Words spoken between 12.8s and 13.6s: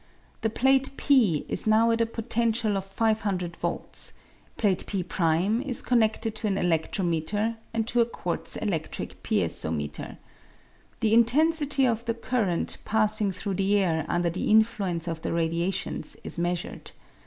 passing through